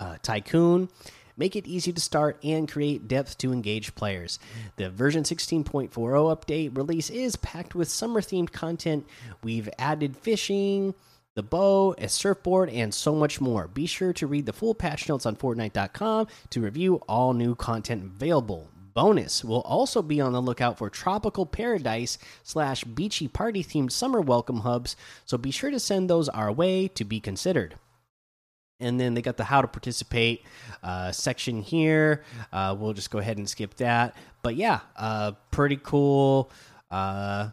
uh, 0.00 0.16
tycoon, 0.22 0.88
make 1.36 1.56
it 1.56 1.66
easy 1.66 1.92
to 1.92 2.00
start, 2.00 2.38
and 2.42 2.72
create 2.72 3.06
depth 3.06 3.36
to 3.36 3.52
engage 3.52 3.94
players. 3.94 4.38
The 4.76 4.88
version 4.88 5.24
16.40 5.24 5.90
update 5.92 6.74
release 6.74 7.10
is 7.10 7.36
packed 7.36 7.74
with 7.74 7.90
summer 7.90 8.22
themed 8.22 8.52
content. 8.52 9.06
We've 9.42 9.68
added 9.78 10.16
fishing, 10.16 10.94
the 11.36 11.42
bow, 11.42 11.94
a 11.98 12.08
surfboard, 12.08 12.70
and 12.70 12.92
so 12.92 13.14
much 13.14 13.40
more. 13.40 13.68
Be 13.68 13.86
sure 13.86 14.12
to 14.14 14.26
read 14.26 14.46
the 14.46 14.52
full 14.52 14.74
patch 14.74 15.08
notes 15.08 15.26
on 15.26 15.36
Fortnite.com 15.36 16.26
to 16.50 16.60
review 16.60 16.96
all 17.06 17.34
new 17.34 17.54
content 17.54 18.02
available. 18.02 18.70
Bonus, 18.94 19.44
we'll 19.44 19.60
also 19.60 20.00
be 20.00 20.20
on 20.20 20.32
the 20.32 20.40
lookout 20.40 20.78
for 20.78 20.88
tropical 20.88 21.44
paradise 21.44 22.16
slash 22.42 22.82
beachy 22.84 23.28
party 23.28 23.62
themed 23.62 23.92
summer 23.92 24.22
welcome 24.22 24.60
hubs, 24.60 24.96
so 25.26 25.36
be 25.36 25.50
sure 25.50 25.70
to 25.70 25.78
send 25.78 26.08
those 26.08 26.30
our 26.30 26.50
way 26.50 26.88
to 26.88 27.04
be 27.04 27.20
considered 27.20 27.76
and 28.80 29.00
then 29.00 29.14
they 29.14 29.22
got 29.22 29.36
the 29.36 29.44
how 29.44 29.62
to 29.62 29.68
participate 29.68 30.44
uh, 30.82 31.10
section 31.12 31.62
here. 31.62 32.22
Uh, 32.52 32.76
we'll 32.78 32.92
just 32.92 33.10
go 33.10 33.18
ahead 33.18 33.38
and 33.38 33.48
skip 33.48 33.74
that. 33.76 34.14
But 34.42 34.56
yeah, 34.56 34.80
uh, 34.96 35.32
pretty 35.50 35.78
cool 35.82 36.50
uh, 36.90 37.50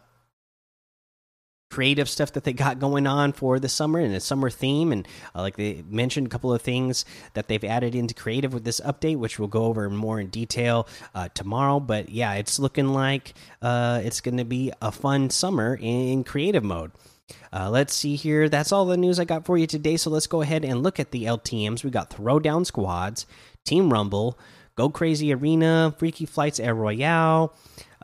creative 1.74 2.08
stuff 2.08 2.32
that 2.32 2.44
they 2.44 2.52
got 2.52 2.78
going 2.78 3.04
on 3.04 3.32
for 3.32 3.58
the 3.58 3.68
summer 3.68 3.98
and 3.98 4.14
a 4.14 4.20
summer 4.20 4.48
theme. 4.48 4.92
And 4.92 5.08
uh, 5.34 5.40
like 5.40 5.56
they 5.56 5.82
mentioned, 5.88 6.28
a 6.28 6.30
couple 6.30 6.54
of 6.54 6.62
things 6.62 7.04
that 7.32 7.48
they've 7.48 7.64
added 7.64 7.96
into 7.96 8.14
creative 8.14 8.54
with 8.54 8.62
this 8.62 8.80
update, 8.80 9.16
which 9.16 9.40
we'll 9.40 9.48
go 9.48 9.64
over 9.64 9.90
more 9.90 10.20
in 10.20 10.28
detail 10.28 10.86
uh, 11.16 11.28
tomorrow. 11.34 11.80
But 11.80 12.10
yeah, 12.10 12.34
it's 12.34 12.60
looking 12.60 12.90
like 12.90 13.34
it's 13.60 14.20
going 14.20 14.36
to 14.36 14.44
be 14.44 14.70
a 14.80 14.92
fun 14.92 15.30
summer 15.30 15.76
in 15.80 16.22
creative 16.22 16.62
mode. 16.62 16.92
Uh, 17.52 17.70
let's 17.70 17.94
see 17.94 18.14
here. 18.14 18.48
That's 18.48 18.70
all 18.70 18.84
the 18.84 18.96
news 18.96 19.18
I 19.18 19.24
got 19.24 19.44
for 19.44 19.58
you 19.58 19.66
today. 19.66 19.96
So 19.96 20.10
let's 20.10 20.26
go 20.26 20.42
ahead 20.42 20.64
and 20.64 20.82
look 20.82 21.00
at 21.00 21.10
the 21.10 21.24
LTMs. 21.24 21.82
We 21.82 21.90
got 21.90 22.10
Throwdown 22.10 22.66
Squads, 22.66 23.26
Team 23.64 23.92
Rumble, 23.92 24.38
Go 24.76 24.90
Crazy 24.90 25.32
Arena, 25.32 25.94
Freaky 25.98 26.26
Flights 26.26 26.58
Air 26.58 26.74
Royale, 26.74 27.54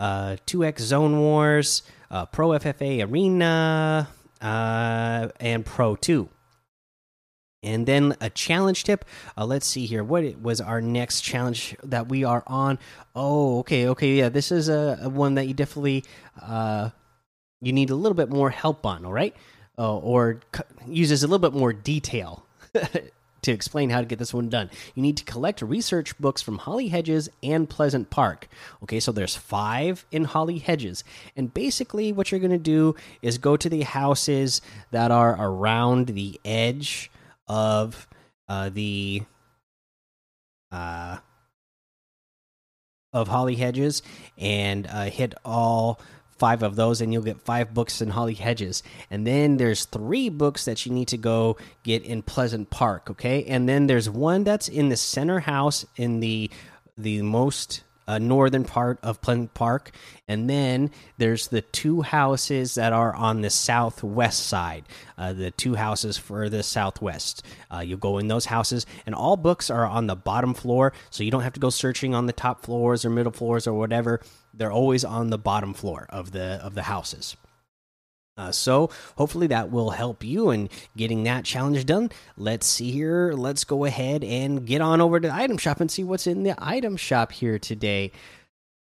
uh, 0.01 0.37
2X 0.47 0.81
Zone 0.81 1.21
Wars, 1.21 1.83
uh, 2.11 2.27
Pro 2.27 2.49
FFA 2.49 3.07
Arena, 3.09 4.09
uh, 4.41 5.29
and 5.39 5.65
Pro 5.65 5.95
2. 5.95 6.29
And 7.63 7.85
then 7.85 8.17
a 8.23 8.31
challenge 8.31 8.85
tip. 8.85 9.05
Uh, 9.37 9.45
let's 9.45 9.67
see 9.67 9.85
here. 9.85 10.03
What 10.03 10.41
was 10.41 10.63
our 10.63 10.81
next 10.81 11.21
challenge 11.21 11.77
that 11.83 12.09
we 12.09 12.25
are 12.25 12.43
on? 12.47 12.79
Oh, 13.15 13.59
okay, 13.59 13.87
okay, 13.89 14.15
yeah. 14.15 14.31
This 14.31 14.51
is 14.51 14.71
a, 14.71 14.99
a 15.03 15.09
one 15.11 15.35
that 15.35 15.47
you 15.47 15.53
definitely 15.53 16.05
uh, 16.41 16.89
you 17.61 17.75
need 17.75 17.91
a 17.91 17.95
little 17.95 18.15
bit 18.15 18.31
more 18.31 18.49
help 18.49 18.87
on, 18.87 19.05
all 19.05 19.13
right? 19.13 19.37
Uh, 19.79 19.99
or 19.99 20.41
uses 20.87 21.23
a 21.23 21.27
little 21.27 21.39
bit 21.39 21.57
more 21.57 21.75
detail 21.75 22.47
to 23.43 23.53
explain 23.53 23.91
how 23.91 24.01
to 24.01 24.07
get 24.07 24.19
this 24.19 24.35
one 24.35 24.49
done. 24.49 24.71
You 24.95 25.03
need 25.03 25.17
to 25.19 25.25
collect 25.25 25.63
research 25.63 26.17
books 26.19 26.43
from 26.43 26.59
Holly 26.59 26.89
Hedges 26.89 27.29
and 27.43 27.69
Pleasant 27.69 28.11
Park. 28.11 28.49
Okay, 28.83 29.01
so 29.01 29.13
there's 29.13 29.37
five 29.37 30.05
in 30.11 30.25
Holly 30.25 30.59
Hedges. 30.59 31.05
And 31.37 31.53
basically, 31.53 32.13
what 32.13 32.31
you're 32.31 32.41
going 32.41 32.51
to 32.51 32.59
do 32.59 32.95
is 33.23 33.39
go 33.39 33.57
to 33.57 33.69
the 33.69 33.83
houses 33.83 34.61
that 34.91 35.11
are 35.11 35.37
around 35.39 36.09
the 36.09 36.41
edge 36.45 37.11
of 37.49 38.07
uh, 38.49 38.69
the. 38.69 39.23
Uh, 40.73 41.19
of 43.13 43.27
Holly 43.27 43.57
Hedges 43.57 44.03
and 44.39 44.87
uh, 44.87 45.05
hit 45.05 45.35
all 45.45 45.99
five 46.41 46.65
of 46.65 46.75
those 46.75 47.01
and 47.01 47.13
you'll 47.13 47.23
get 47.23 47.41
five 47.43 47.73
books 47.73 48.01
in 48.01 48.09
holly 48.09 48.35
hedges. 48.35 48.83
And 49.11 49.27
then 49.27 49.59
there's 49.59 49.85
three 49.85 50.29
books 50.31 50.65
that 50.65 50.85
you 50.85 50.93
need 50.93 51.09
to 51.09 51.19
go 51.19 51.59
get 51.85 52.03
in 52.03 52.23
pleasant 52.23 52.71
park 52.71 53.11
okay? 53.11 53.45
And 53.45 53.69
then 53.69 53.87
there's 53.87 54.09
one 54.09 54.45
that's 54.45 54.69
in 54.69 54.89
the 54.89 54.97
center 54.97 55.41
house 55.41 55.85
in 55.97 56.21
the 56.21 56.51
the 56.97 57.23
most 57.23 57.83
uh, 58.07 58.19
northern 58.19 58.65
part 58.65 58.99
of 59.03 59.21
Pleasant 59.21 59.55
Park, 59.55 59.93
and 60.29 60.49
then 60.49 60.91
there's 61.19 61.49
the 61.49 61.61
two 61.61 62.03
houses 62.03 62.75
that 62.75 62.93
are 62.93 63.15
on 63.15 63.41
the 63.41 63.51
southwest 63.51 64.47
side. 64.47 64.85
Uh, 65.17 65.33
the 65.33 65.51
two 65.51 65.75
houses 65.75 66.17
for 66.17 66.49
the 66.49 66.63
southwest. 66.63 67.45
Uh, 67.73 67.81
you 67.81 67.97
go 67.97 68.19
in 68.19 68.29
those 68.29 68.47
houses, 68.47 68.87
and 69.07 69.15
all 69.15 69.37
books 69.37 69.71
are 69.71 69.87
on 69.87 70.07
the 70.07 70.17
bottom 70.17 70.55
floor, 70.55 70.93
so 71.11 71.23
you 71.23 71.31
don't 71.31 71.43
have 71.43 71.53
to 71.53 71.61
go 71.61 71.71
searching 71.71 72.15
on 72.15 72.27
the 72.27 72.33
top 72.33 72.63
floors 72.63 73.05
or 73.05 73.11
middle 73.11 73.33
floors 73.33 73.67
or 73.67 73.75
whatever. 73.75 74.21
They're 74.53 74.73
always 74.73 75.05
on 75.05 75.31
the 75.31 75.39
bottom 75.39 75.75
floor 75.75 76.07
of 76.11 76.33
the 76.33 76.61
of 76.63 76.75
the 76.75 76.83
houses. 76.83 77.37
Uh, 78.41 78.51
so 78.51 78.89
hopefully 79.19 79.47
that 79.49 79.71
will 79.71 79.91
help 79.91 80.25
you 80.25 80.51
in 80.51 80.71
getting 80.97 81.25
that 81.25 81.45
challenge 81.45 81.85
done. 81.85 82.11
Let's 82.39 82.67
see 82.67 82.91
here. 82.91 83.33
Let's 83.35 83.65
go 83.65 83.85
ahead 83.85 84.25
and 84.25 84.65
get 84.65 84.81
on 84.81 85.03
over 85.03 85.21
to 85.21 85.29
the 85.29 85.35
item 85.35 85.59
shop 85.59 85.79
and 85.81 85.91
see 85.91 86.05
what's 86.05 86.27
in 86.27 86.43
the 86.43 86.55
item 86.57 86.97
shop 86.97 87.33
here 87.33 87.59
today. 87.59 88.13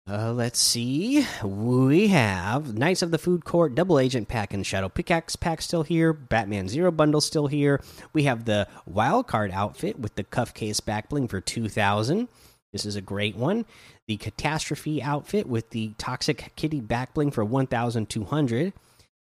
Uh, 0.09 0.31
let's 0.31 0.59
see. 0.59 1.27
We 1.43 2.07
have 2.07 2.77
Knights 2.77 3.01
of 3.01 3.11
the 3.11 3.17
Food 3.17 3.43
Court 3.43 3.75
Double 3.75 3.99
Agent 3.99 4.29
Pack 4.29 4.53
and 4.53 4.65
Shadow 4.65 4.87
Pickaxe 4.87 5.35
Pack 5.35 5.61
still 5.61 5.83
here. 5.83 6.13
Batman 6.13 6.69
Zero 6.69 6.89
Bundle 6.89 7.21
still 7.21 7.47
here. 7.47 7.81
We 8.13 8.23
have 8.23 8.45
the 8.45 8.69
Wild 8.85 9.27
Card 9.27 9.51
outfit 9.51 9.99
with 9.99 10.15
the 10.15 10.23
Cuff 10.23 10.53
Case 10.53 10.79
Back 10.79 11.09
Bling 11.09 11.27
for 11.27 11.41
2000. 11.41 12.29
This 12.71 12.85
is 12.85 12.95
a 12.95 13.01
great 13.01 13.35
one. 13.35 13.65
The 14.07 14.15
Catastrophe 14.15 15.03
outfit 15.03 15.45
with 15.45 15.71
the 15.71 15.91
Toxic 15.97 16.53
Kitty 16.55 16.79
Back 16.79 17.13
Bling 17.13 17.31
for 17.31 17.43
1200 17.43 18.71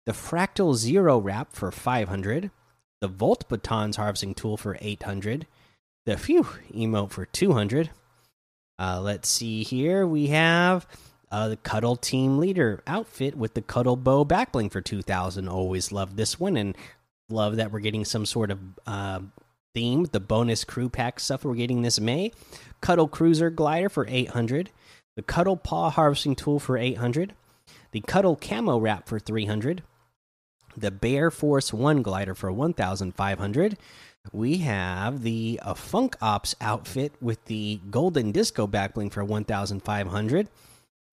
the 0.09 0.15
Fractal 0.15 0.75
Zero 0.75 1.19
Wrap 1.19 1.53
for 1.53 1.71
500, 1.71 2.51
the 3.03 3.09
Volt 3.09 3.47
Batons 3.47 3.97
Harvesting 3.97 4.33
Tool 4.33 4.57
for 4.57 4.79
800, 4.81 5.47
the 6.07 6.17
Phew 6.17 6.47
emote 6.73 7.11
for 7.11 7.27
200. 7.27 7.91
Uh, 8.79 9.03
let's 9.03 9.29
see 9.29 9.63
here. 9.63 10.07
We 10.07 10.29
have 10.29 10.87
uh, 11.31 11.49
the 11.49 11.59
Cuddle 11.59 11.97
Team 11.97 12.39
Leader 12.39 12.83
outfit 12.87 13.37
with 13.37 13.53
the 13.53 13.61
Cuddle 13.61 13.97
Bow 13.97 14.25
Backbling 14.25 14.73
for 14.73 14.81
2000. 14.81 15.47
Always 15.47 15.93
love 15.93 16.17
this 16.17 16.41
one 16.41 16.57
and 16.57 16.75
love 17.29 17.57
that 17.57 17.71
we're 17.71 17.81
getting 17.81 18.07
some 18.07 18.25
sort 18.25 18.51
of 18.51 18.59
uh, 18.87 19.21
theme. 19.75 20.05
The 20.05 20.21
bonus 20.21 20.65
crew 20.65 20.89
pack 20.89 21.21
stuff 21.21 21.45
we're 21.45 21.55
getting 21.55 21.83
this 21.83 22.01
May. 22.01 22.33
Cuddle 22.81 23.09
Cruiser 23.09 23.51
Glider 23.51 23.91
for 23.91 24.07
800. 24.09 24.71
The 25.17 25.23
Cuddle 25.23 25.59
Paw 25.59 25.91
Harvesting 25.91 26.35
Tool 26.35 26.59
for 26.59 26.79
800. 26.79 27.35
The 27.91 28.01
Cuddle 28.01 28.37
Camo 28.37 28.79
Wrap 28.79 29.07
for 29.07 29.19
300 29.19 29.83
the 30.81 30.91
Bear 30.91 31.31
Force 31.31 31.73
1 31.73 32.03
glider 32.03 32.35
for 32.35 32.53
1500. 32.53 33.77
We 34.33 34.59
have 34.59 35.23
the 35.23 35.59
uh, 35.63 35.75
Funk 35.75 36.17
Ops 36.21 36.55
outfit 36.61 37.13
with 37.21 37.45
the 37.47 37.81
Golden 37.91 38.33
Disco 38.33 38.67
backbling 38.67 39.11
for 39.11 39.25
1500. 39.25 40.49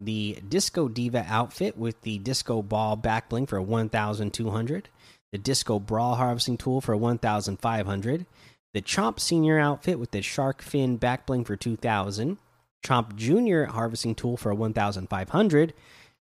The 0.02 0.40
Disco 0.48 0.90
Diva 0.90 1.26
outfit 1.28 1.78
with 1.78 2.02
the 2.02 2.18
Disco 2.18 2.62
Ball 2.62 2.98
backbling 2.98 3.48
for 3.48 3.62
1200. 3.62 4.90
The 5.32 5.38
Disco 5.38 5.80
Brawl 5.80 6.16
harvesting 6.16 6.58
tool 6.58 6.82
for 6.82 6.96
1500. 6.98 8.26
The 8.74 8.82
Chomp 8.82 9.20
Senior 9.20 9.58
outfit 9.58 10.00
with 10.00 10.12
the 10.12 10.22
Shark 10.22 10.62
Fin 10.62 11.00
backbling 11.00 11.46
for 11.46 11.56
2000. 11.56 12.38
Chomp 12.86 13.16
Junior 13.16 13.66
harvesting 13.66 14.16
tool 14.16 14.36
for 14.36 14.54
1500. 14.54 15.74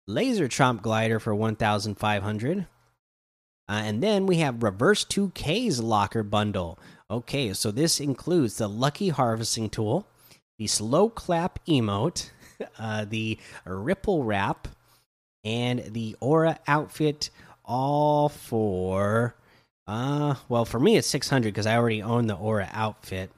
Laser 0.06 0.48
Chomp 0.48 0.80
glider 0.80 1.18
for 1.18 1.34
1500 1.34 2.66
uh, 3.68 3.82
and 3.84 4.02
then 4.02 4.26
we 4.26 4.36
have 4.36 4.62
Reverse 4.62 5.04
2K's 5.04 5.80
locker 5.80 6.22
bundle. 6.22 6.78
Okay, 7.10 7.52
so 7.52 7.70
this 7.70 8.00
includes 8.00 8.58
the 8.58 8.68
Lucky 8.68 9.10
Harvesting 9.10 9.70
Tool, 9.70 10.06
the 10.58 10.66
Slow 10.66 11.08
Clap 11.08 11.64
emote, 11.66 12.30
uh, 12.78 13.04
the 13.04 13.38
Ripple 13.64 14.24
Wrap, 14.24 14.68
and 15.44 15.80
the 15.92 16.16
Aura 16.20 16.58
outfit, 16.66 17.30
all 17.64 18.28
for. 18.28 19.34
Uh, 19.86 20.34
well, 20.48 20.64
for 20.64 20.78
me 20.80 20.96
it's 20.96 21.06
600 21.06 21.48
because 21.48 21.66
I 21.66 21.76
already 21.76 22.02
own 22.02 22.26
the 22.26 22.36
Aura 22.36 22.68
outfit. 22.72 23.30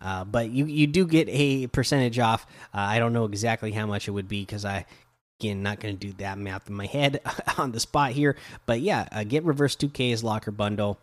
Uh, 0.00 0.24
but 0.24 0.50
you 0.50 0.66
you 0.66 0.86
do 0.86 1.06
get 1.06 1.26
a 1.30 1.68
percentage 1.68 2.18
off. 2.18 2.46
Uh, 2.74 2.80
I 2.80 2.98
don't 2.98 3.14
know 3.14 3.24
exactly 3.24 3.72
how 3.72 3.86
much 3.86 4.08
it 4.08 4.10
would 4.10 4.28
be 4.28 4.42
because 4.42 4.64
I 4.64 4.84
Again, 5.40 5.62
not 5.62 5.80
going 5.80 5.98
to 5.98 6.06
do 6.06 6.12
that 6.14 6.38
math 6.38 6.68
in 6.68 6.74
my 6.74 6.86
head 6.86 7.20
on 7.58 7.72
the 7.72 7.80
spot 7.80 8.12
here, 8.12 8.36
but 8.64 8.80
yeah, 8.80 9.06
uh, 9.12 9.24
get 9.24 9.44
Reverse 9.44 9.76
2K's 9.76 10.24
locker 10.24 10.50
bundle. 10.50 10.98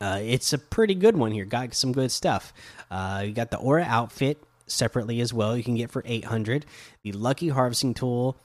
Uh, 0.00 0.18
it's 0.20 0.52
a 0.52 0.58
pretty 0.58 0.94
good 0.94 1.16
one 1.16 1.30
here. 1.30 1.44
Got 1.44 1.74
some 1.74 1.92
good 1.92 2.10
stuff. 2.10 2.52
Uh, 2.90 3.22
you 3.24 3.32
got 3.32 3.50
the 3.50 3.58
Aura 3.58 3.84
outfit 3.84 4.42
separately 4.66 5.20
as 5.20 5.32
well. 5.32 5.56
You 5.56 5.62
can 5.62 5.76
get 5.76 5.90
for 5.90 6.02
800. 6.04 6.66
The 7.04 7.12
Lucky 7.12 7.50
Harvesting 7.50 7.94
Tool 7.94 8.36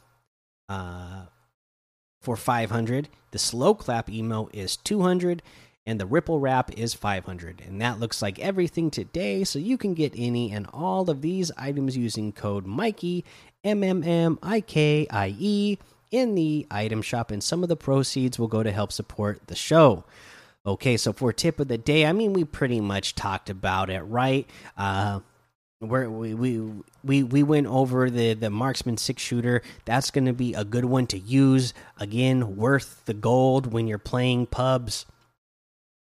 uh, 0.70 1.26
for 2.22 2.36
500. 2.36 3.10
The 3.32 3.40
Slow 3.40 3.74
Clap 3.74 4.10
emo 4.10 4.50
is 4.54 4.78
200 4.78 5.42
and 5.88 6.00
the 6.00 6.06
ripple 6.06 6.40
wrap 6.40 6.72
is 6.78 6.94
500 6.94 7.64
and 7.66 7.82
that 7.82 8.00
looks 8.00 8.22
like 8.22 8.38
everything 8.38 8.92
today 8.92 9.44
so 9.44 9.58
you 9.58 9.78
can 9.78 9.96
get 9.96 10.14
any 10.16 10.52
and 10.52 10.68
all 10.72 11.10
of 11.10 11.22
these 11.22 11.52
items 11.58 11.98
using 11.98 12.32
code 12.32 12.68
mikey 12.68 13.24
M 13.64 13.84
M 13.84 14.04
M 14.04 14.40
I 14.42 14.62
K 14.62 15.08
I 15.10 15.36
E 15.38 15.78
in 16.12 16.36
the 16.36 16.66
item 16.72 17.02
shop, 17.02 17.32
and 17.32 17.44
some 17.44 17.64
of 17.64 17.70
the 17.70 17.76
proceeds 17.76 18.40
will 18.40 18.48
go 18.48 18.64
to 18.64 18.72
help 18.72 18.92
support 18.92 19.42
the 19.48 19.56
show. 19.56 20.06
Okay, 20.66 20.98
so 20.98 21.14
for 21.14 21.32
tip 21.34 21.60
of 21.60 21.68
the 21.68 21.78
day, 21.78 22.06
I 22.06 22.14
mean, 22.14 22.34
we 22.34 22.44
pretty 22.44 22.82
much 22.82 23.16
talked 23.16 23.50
about 23.50 23.90
it, 23.90 24.02
right? 24.02 24.50
Uh, 24.78 25.20
we 25.80 26.34
we 26.34 26.62
we 27.04 27.24
we 27.24 27.44
went 27.44 27.68
over 27.68 28.10
the 28.10 28.34
the 28.34 28.50
marksman 28.50 28.98
six 28.98 29.22
shooter. 29.22 29.62
That's 29.86 30.12
going 30.12 30.26
to 30.26 30.34
be 30.34 30.54
a 30.54 30.64
good 30.64 30.86
one 30.86 31.08
to 31.08 31.20
use. 31.20 31.74
Again, 31.98 32.56
worth 32.56 33.04
the 33.06 33.14
gold 33.14 33.72
when 33.72 33.88
you're 33.88 33.98
playing 33.98 34.48
pubs. 34.48 35.06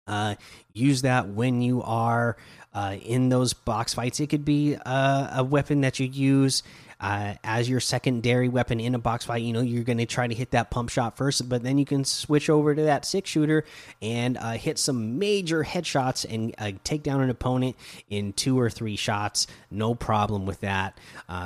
Uh, 0.09 0.35
use 0.73 1.03
that 1.03 1.29
when 1.29 1.61
you 1.61 1.83
are 1.83 2.37
uh, 2.75 2.97
in 3.03 3.29
those 3.29 3.53
box 3.53 3.95
fights. 3.95 4.21
It 4.21 4.29
could 4.29 4.45
be 4.45 4.77
uh, 4.87 5.29
a 5.37 5.45
weapon 5.45 5.83
that 5.83 6.01
you 6.01 6.07
use 6.07 6.63
uh, 7.01 7.35
as 7.45 7.69
your 7.69 7.81
secondary 7.81 8.49
weapon 8.49 8.81
in 8.81 8.95
a 8.95 8.99
box 8.99 9.25
fight. 9.25 9.43
You 9.43 9.53
know, 9.53 9.61
you're 9.61 9.85
going 9.85 9.99
to 9.99 10.07
try 10.07 10.27
to 10.27 10.35
hit 10.35 10.53
that 10.53 10.71
pump 10.71 10.89
shot 10.91 11.17
first, 11.17 11.49
but 11.49 11.63
then 11.63 11.79
you 11.79 11.85
can 11.85 12.05
switch 12.05 12.49
over 12.51 12.75
to 12.75 12.83
that 12.83 13.05
six 13.05 13.31
shooter 13.31 13.65
and 14.01 14.37
uh, 14.39 14.53
hit 14.53 14.79
some 14.79 15.19
major 15.19 15.63
headshots 15.63 16.25
and 16.29 16.83
take 16.85 17.03
down 17.03 17.21
an 17.21 17.31
opponent 17.31 17.77
in 18.09 18.33
two 18.33 18.59
or 18.59 18.71
three 18.71 18.97
shots. 18.97 19.47
No 19.71 19.95
problem 19.95 20.47
with 20.47 20.61
that. 20.61 20.99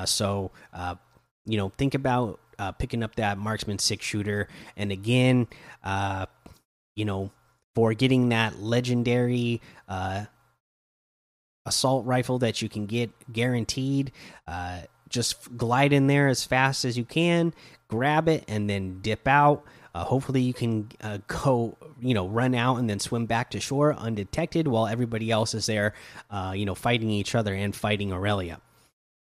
So, 0.06 0.50
you 1.44 1.56
know, 1.56 1.70
think 1.70 1.94
about 1.94 2.40
picking 2.78 3.02
up 3.02 3.16
that 3.16 3.38
marksman 3.38 3.78
six 3.78 4.04
shooter. 4.04 4.48
And 4.76 4.92
again, 4.92 5.48
you 6.94 7.04
know, 7.04 7.30
for 7.74 7.94
getting 7.94 8.28
that 8.30 8.60
legendary 8.60 9.60
assault 11.66 12.06
rifle 12.06 12.38
that 12.40 12.62
you 12.62 12.68
can 12.68 12.86
get 12.86 13.10
guaranteed. 13.32 14.12
Uh, 14.46 14.80
just 15.08 15.56
glide 15.56 15.92
in 15.92 16.06
there 16.06 16.28
as 16.28 16.44
fast 16.44 16.84
as 16.84 16.96
you 16.96 17.04
can, 17.04 17.52
grab 17.88 18.28
it, 18.28 18.44
and 18.48 18.68
then 18.68 19.00
dip 19.00 19.28
out. 19.28 19.64
Uh, 19.94 20.04
hopefully, 20.04 20.40
you 20.40 20.54
can 20.54 20.88
uh, 21.02 21.18
go, 21.26 21.76
you 22.00 22.14
know, 22.14 22.26
run 22.26 22.54
out 22.54 22.76
and 22.76 22.88
then 22.88 22.98
swim 22.98 23.26
back 23.26 23.50
to 23.50 23.60
shore 23.60 23.94
undetected 23.94 24.66
while 24.66 24.86
everybody 24.86 25.30
else 25.30 25.52
is 25.52 25.66
there, 25.66 25.92
uh, 26.30 26.54
you 26.56 26.64
know, 26.64 26.74
fighting 26.74 27.10
each 27.10 27.34
other 27.34 27.52
and 27.52 27.76
fighting 27.76 28.10
Aurelia. 28.12 28.60